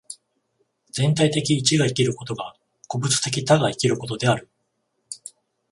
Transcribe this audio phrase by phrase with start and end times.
[0.89, 2.55] 全体的一が生きることが
[2.87, 4.49] 個物的多が生きることである。